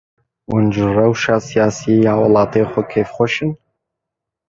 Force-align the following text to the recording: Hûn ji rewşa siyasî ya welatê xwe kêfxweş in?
Hûn 0.47 0.65
ji 0.75 0.85
rewşa 0.97 1.35
siyasî 1.47 1.93
ya 2.05 2.13
welatê 2.21 2.63
xwe 2.71 2.81
kêfxweş 2.91 3.35
in? 3.45 3.51